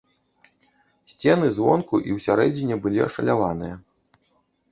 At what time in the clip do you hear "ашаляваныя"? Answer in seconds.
3.09-3.75